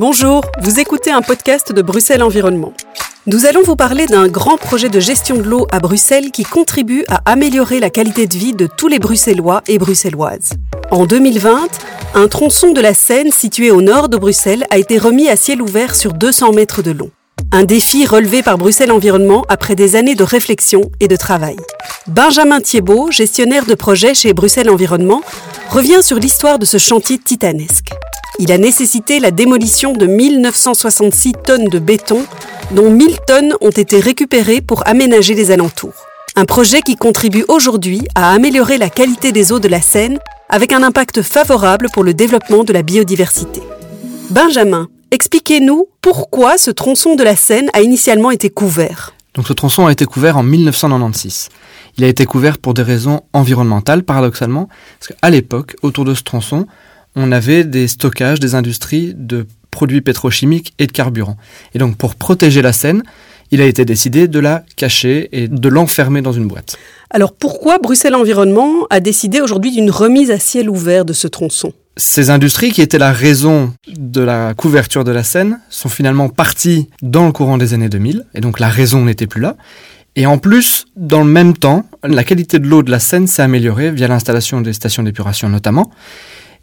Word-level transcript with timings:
Bonjour, 0.00 0.44
vous 0.62 0.78
écoutez 0.78 1.10
un 1.10 1.22
podcast 1.22 1.72
de 1.72 1.82
Bruxelles 1.82 2.22
Environnement. 2.22 2.72
Nous 3.26 3.46
allons 3.46 3.64
vous 3.64 3.74
parler 3.74 4.06
d'un 4.06 4.28
grand 4.28 4.56
projet 4.56 4.88
de 4.88 5.00
gestion 5.00 5.38
de 5.38 5.42
l'eau 5.42 5.66
à 5.72 5.80
Bruxelles 5.80 6.30
qui 6.30 6.44
contribue 6.44 7.04
à 7.08 7.20
améliorer 7.24 7.80
la 7.80 7.90
qualité 7.90 8.28
de 8.28 8.36
vie 8.36 8.52
de 8.52 8.68
tous 8.68 8.86
les 8.86 9.00
Bruxellois 9.00 9.60
et 9.66 9.76
Bruxelloises. 9.76 10.52
En 10.92 11.04
2020, 11.04 11.66
un 12.14 12.28
tronçon 12.28 12.70
de 12.70 12.80
la 12.80 12.94
Seine 12.94 13.32
situé 13.32 13.72
au 13.72 13.82
nord 13.82 14.08
de 14.08 14.16
Bruxelles 14.16 14.66
a 14.70 14.78
été 14.78 14.98
remis 14.98 15.28
à 15.28 15.34
ciel 15.34 15.60
ouvert 15.60 15.96
sur 15.96 16.12
200 16.12 16.52
mètres 16.52 16.82
de 16.82 16.92
long. 16.92 17.10
Un 17.50 17.64
défi 17.64 18.06
relevé 18.06 18.44
par 18.44 18.56
Bruxelles 18.56 18.92
Environnement 18.92 19.44
après 19.48 19.74
des 19.74 19.96
années 19.96 20.14
de 20.14 20.22
réflexion 20.22 20.92
et 21.00 21.08
de 21.08 21.16
travail. 21.16 21.56
Benjamin 22.06 22.60
Thiebaud, 22.60 23.10
gestionnaire 23.10 23.66
de 23.66 23.74
projet 23.74 24.14
chez 24.14 24.32
Bruxelles 24.32 24.70
Environnement, 24.70 25.22
revient 25.70 26.04
sur 26.04 26.20
l'histoire 26.20 26.60
de 26.60 26.66
ce 26.66 26.78
chantier 26.78 27.18
titanesque. 27.18 27.90
Il 28.40 28.52
a 28.52 28.58
nécessité 28.58 29.18
la 29.18 29.32
démolition 29.32 29.94
de 29.94 30.06
1966 30.06 31.32
tonnes 31.44 31.68
de 31.68 31.80
béton, 31.80 32.24
dont 32.70 32.88
1000 32.88 33.18
tonnes 33.26 33.54
ont 33.60 33.70
été 33.70 33.98
récupérées 33.98 34.60
pour 34.60 34.86
aménager 34.86 35.34
les 35.34 35.50
alentours. 35.50 36.06
Un 36.36 36.44
projet 36.44 36.80
qui 36.82 36.94
contribue 36.94 37.44
aujourd'hui 37.48 38.02
à 38.14 38.30
améliorer 38.30 38.78
la 38.78 38.90
qualité 38.90 39.32
des 39.32 39.50
eaux 39.50 39.58
de 39.58 39.66
la 39.66 39.80
Seine 39.80 40.20
avec 40.48 40.72
un 40.72 40.84
impact 40.84 41.22
favorable 41.22 41.88
pour 41.92 42.04
le 42.04 42.14
développement 42.14 42.62
de 42.62 42.72
la 42.72 42.84
biodiversité. 42.84 43.60
Benjamin, 44.30 44.86
expliquez-nous 45.10 45.88
pourquoi 46.00 46.58
ce 46.58 46.70
tronçon 46.70 47.16
de 47.16 47.24
la 47.24 47.34
Seine 47.34 47.70
a 47.72 47.80
initialement 47.80 48.30
été 48.30 48.50
couvert. 48.50 49.14
Ce 49.44 49.52
tronçon 49.52 49.86
a 49.86 49.92
été 49.92 50.04
couvert 50.04 50.36
en 50.36 50.44
1996. 50.44 51.48
Il 51.96 52.04
a 52.04 52.08
été 52.08 52.24
couvert 52.24 52.58
pour 52.58 52.74
des 52.74 52.82
raisons 52.82 53.22
environnementales, 53.32 54.04
paradoxalement, 54.04 54.68
parce 55.00 55.12
qu'à 55.12 55.30
l'époque, 55.30 55.74
autour 55.82 56.04
de 56.04 56.14
ce 56.14 56.22
tronçon, 56.22 56.66
on 57.18 57.32
avait 57.32 57.64
des 57.64 57.88
stockages 57.88 58.38
des 58.38 58.54
industries 58.54 59.12
de 59.16 59.46
produits 59.70 60.00
pétrochimiques 60.00 60.72
et 60.78 60.86
de 60.86 60.92
carburant. 60.92 61.36
Et 61.74 61.78
donc 61.78 61.96
pour 61.96 62.14
protéger 62.14 62.62
la 62.62 62.72
Seine, 62.72 63.02
il 63.50 63.60
a 63.60 63.66
été 63.66 63.84
décidé 63.84 64.28
de 64.28 64.38
la 64.38 64.64
cacher 64.76 65.28
et 65.32 65.48
de 65.48 65.68
l'enfermer 65.68 66.22
dans 66.22 66.32
une 66.32 66.46
boîte. 66.46 66.76
Alors 67.10 67.32
pourquoi 67.32 67.78
Bruxelles 67.78 68.14
Environnement 68.14 68.86
a 68.90 69.00
décidé 69.00 69.40
aujourd'hui 69.40 69.72
d'une 69.72 69.90
remise 69.90 70.30
à 70.30 70.38
ciel 70.38 70.70
ouvert 70.70 71.04
de 71.04 71.12
ce 71.12 71.26
tronçon? 71.26 71.72
Ces 71.96 72.30
industries 72.30 72.70
qui 72.70 72.82
étaient 72.82 72.98
la 72.98 73.12
raison 73.12 73.72
de 73.88 74.20
la 74.20 74.54
couverture 74.54 75.02
de 75.02 75.10
la 75.10 75.24
Seine 75.24 75.60
sont 75.70 75.88
finalement 75.88 76.28
parties 76.28 76.88
dans 77.02 77.26
le 77.26 77.32
courant 77.32 77.58
des 77.58 77.74
années 77.74 77.88
2000, 77.88 78.24
et 78.34 78.40
donc 78.40 78.60
la 78.60 78.68
raison 78.68 79.04
n'était 79.04 79.26
plus 79.26 79.40
là. 79.40 79.56
Et 80.14 80.24
en 80.26 80.38
plus, 80.38 80.86
dans 80.96 81.24
le 81.24 81.30
même 81.30 81.56
temps, 81.56 81.86
la 82.04 82.22
qualité 82.22 82.60
de 82.60 82.68
l'eau 82.68 82.84
de 82.84 82.90
la 82.92 83.00
Seine 83.00 83.26
s'est 83.26 83.42
améliorée 83.42 83.90
via 83.90 84.06
l'installation 84.06 84.60
des 84.60 84.72
stations 84.72 85.02
d'épuration 85.02 85.48
notamment. 85.48 85.90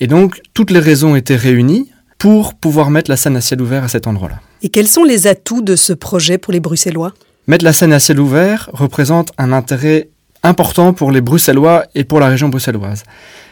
Et 0.00 0.06
donc, 0.06 0.40
toutes 0.54 0.70
les 0.70 0.80
raisons 0.80 1.14
étaient 1.14 1.36
réunies 1.36 1.90
pour 2.18 2.54
pouvoir 2.54 2.90
mettre 2.90 3.10
la 3.10 3.16
Seine 3.16 3.36
à 3.36 3.40
ciel 3.40 3.60
ouvert 3.60 3.84
à 3.84 3.88
cet 3.88 4.06
endroit-là. 4.06 4.40
Et 4.62 4.70
quels 4.70 4.88
sont 4.88 5.04
les 5.04 5.26
atouts 5.26 5.62
de 5.62 5.76
ce 5.76 5.92
projet 5.92 6.38
pour 6.38 6.52
les 6.52 6.60
Bruxellois? 6.60 7.12
Mettre 7.46 7.64
la 7.64 7.72
Seine 7.72 7.92
à 7.92 8.00
ciel 8.00 8.18
ouvert 8.18 8.70
représente 8.72 9.32
un 9.38 9.52
intérêt 9.52 10.08
important 10.42 10.92
pour 10.94 11.12
les 11.12 11.20
Bruxellois 11.20 11.84
et 11.94 12.04
pour 12.04 12.18
la 12.20 12.28
région 12.28 12.48
bruxelloise. 12.48 13.04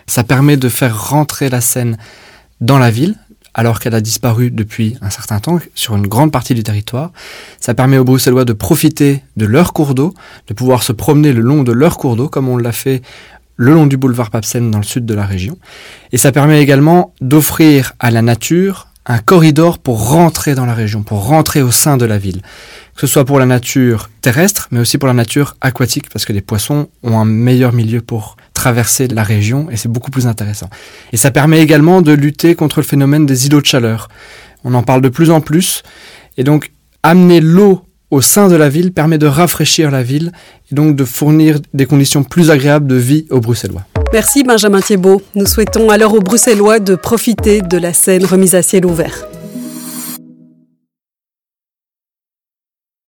Ça 0.07 0.25
permet 0.25 0.57
de 0.57 0.69
faire 0.69 1.11
rentrer 1.11 1.51
la 1.51 1.61
Seine 1.61 1.99
dans 2.61 2.79
la 2.79 2.91
ville, 2.91 3.17
alors 3.55 3.81
qu'elle 3.81 3.95
a 3.95 4.01
disparu 4.01 4.51
depuis 4.51 4.97
un 5.03 5.11
certain 5.11 5.41
temps 5.41 5.59
sur 5.75 5.97
une 5.97 6.07
grande 6.07 6.33
partie 6.33 6.55
du 6.55 6.63
territoire. 6.63 7.13
Ça 7.61 7.75
permet 7.75 7.99
aux 7.99 8.05
Bruxellois 8.05 8.45
de 8.45 8.53
profiter 8.53 9.23
de 9.37 9.47
leur 9.47 9.73
cours 9.73 9.95
d'eau, 9.95 10.15
de 10.47 10.55
pouvoir 10.55 10.83
se 10.83 10.93
promener 10.93 11.33
le 11.33 11.41
long 11.41 11.63
de 11.63 11.73
leur 11.73 11.99
cours 11.99 12.17
d'eau, 12.17 12.29
comme 12.29 12.49
on 12.49 12.57
l'a 12.57 12.73
fait 12.73 13.03
le 13.59 13.75
long 13.75 13.87
du 13.87 13.99
boulevard 13.99 14.31
Papsen 14.31 14.71
dans 14.71 14.79
le 14.79 14.85
sud 14.85 15.05
de 15.05 15.15
la 15.15 15.27
région. 15.27 15.59
Et 16.13 16.17
ça 16.17 16.33
permet 16.33 16.63
également 16.63 17.13
d'offrir 17.21 17.93
à 17.99 18.11
la 18.11 18.23
nature 18.23 18.89
un 19.05 19.19
corridor 19.19 19.79
pour 19.79 20.11
rentrer 20.11 20.55
dans 20.55 20.67
la 20.67 20.75
région, 20.75 21.03
pour 21.03 21.27
rentrer 21.27 21.61
au 21.61 21.71
sein 21.71 21.97
de 21.97 22.05
la 22.05 22.19
ville. 22.19 22.41
Que 22.95 23.01
ce 23.01 23.07
soit 23.07 23.25
pour 23.25 23.39
la 23.39 23.47
nature 23.47 24.11
terrestre, 24.21 24.69
mais 24.71 24.81
aussi 24.81 24.97
pour 24.97 25.09
la 25.09 25.15
nature 25.15 25.57
aquatique, 25.61 26.09
parce 26.11 26.25
que 26.25 26.33
les 26.33 26.41
poissons 26.41 26.89
ont 27.03 27.19
un 27.19 27.25
meilleur 27.25 27.73
milieu 27.73 28.01
pour 28.01 28.37
traverser 28.55 29.09
la 29.09 29.23
région 29.23 29.71
et 29.71 29.77
c'est 29.77 29.89
beaucoup 29.89 30.11
plus 30.11 30.27
intéressant. 30.27 30.69
Et 31.13 31.17
ça 31.17 31.31
permet 31.31 31.61
également 31.61 32.03
de 32.03 32.13
lutter 32.13 32.55
contre 32.55 32.81
le 32.81 32.85
phénomène 32.85 33.27
des 33.27 33.47
îlots 33.47 33.61
de 33.61 33.67
chaleur. 33.67 34.09
On 34.63 34.75
en 34.75 34.83
parle 34.83 35.01
de 35.01 35.09
plus 35.09 35.31
en 35.31 35.41
plus. 35.41 35.83
Et 36.37 36.45
donc, 36.45 36.71
amener 37.03 37.41
l'eau 37.41 37.88
au 38.11 38.21
sein 38.21 38.49
de 38.49 38.57
la 38.57 38.69
ville 38.69 38.93
permet 38.93 39.19
de 39.19 39.27
rafraîchir 39.27 39.91
la 39.91 40.03
ville 40.03 40.33
et 40.71 40.75
donc 40.75 40.97
de 40.97 41.05
fournir 41.05 41.59
des 41.75 41.87
conditions 41.87 42.25
plus 42.25 42.51
agréables 42.51 42.87
de 42.87 42.97
vie 42.97 43.27
aux 43.31 43.41
Bruxellois. 43.41 43.83
Merci 44.13 44.43
Benjamin 44.43 44.81
Thiebaud. 44.81 45.21
Nous 45.35 45.47
souhaitons 45.47 45.91
alors 45.91 46.15
aux 46.15 46.21
Bruxellois 46.21 46.79
de 46.79 46.95
profiter 46.95 47.61
de 47.61 47.77
la 47.77 47.93
scène 47.93 48.25
remise 48.25 48.55
à 48.55 48.63
ciel 48.63 48.87
ouvert. 48.87 49.28